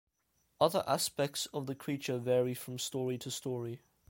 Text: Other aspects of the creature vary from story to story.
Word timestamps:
Other 0.59 0.83
aspects 0.87 1.45
of 1.53 1.67
the 1.67 1.75
creature 1.75 2.17
vary 2.17 2.55
from 2.55 2.79
story 2.79 3.19
to 3.19 3.29
story. 3.29 3.83